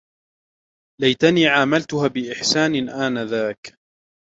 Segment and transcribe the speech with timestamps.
[1.01, 3.75] ليتني عاملتها بإحسان آنذاك.